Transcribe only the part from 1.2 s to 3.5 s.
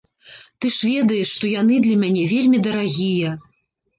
што яны для мяне вельмі дарагія.